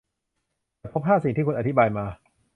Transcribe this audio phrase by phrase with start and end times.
[0.79, 2.05] ฉันพบห้าสิ่งที่คุณอธิบายมา